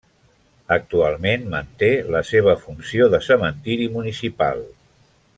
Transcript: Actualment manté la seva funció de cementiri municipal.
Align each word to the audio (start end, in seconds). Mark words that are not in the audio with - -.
Actualment 0.75 1.43
manté 1.51 1.89
la 2.15 2.21
seva 2.29 2.55
funció 2.61 3.09
de 3.15 3.19
cementiri 3.29 3.87
municipal. 3.99 4.65